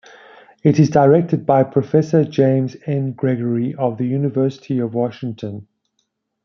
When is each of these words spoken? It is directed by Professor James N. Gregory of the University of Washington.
It 0.63 0.79
is 0.79 0.89
directed 0.89 1.45
by 1.45 1.61
Professor 1.63 2.25
James 2.25 2.75
N. 2.87 3.11
Gregory 3.11 3.75
of 3.75 3.99
the 3.99 4.07
University 4.07 4.79
of 4.79 4.95
Washington. 4.95 5.67